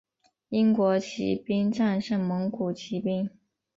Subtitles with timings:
[0.49, 3.29] 英国骑兵战胜蒙古骑兵。